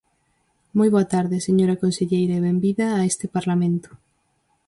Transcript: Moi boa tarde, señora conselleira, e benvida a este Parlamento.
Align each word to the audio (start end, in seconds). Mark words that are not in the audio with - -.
Moi 0.77 0.89
boa 0.93 1.07
tarde, 1.13 1.37
señora 1.47 1.79
conselleira, 1.83 2.33
e 2.37 2.45
benvida 2.47 2.87
a 2.93 3.01
este 3.11 3.25
Parlamento. 3.35 3.89